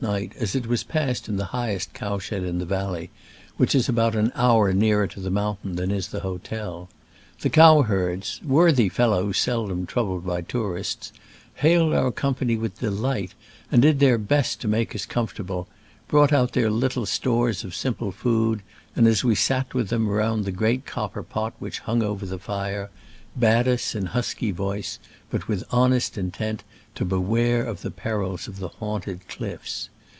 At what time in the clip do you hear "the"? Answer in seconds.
1.37-1.45, 2.57-2.65, 5.19-5.29, 6.07-6.21, 7.41-7.51, 20.45-20.51, 22.25-22.39, 27.83-27.91, 28.59-28.67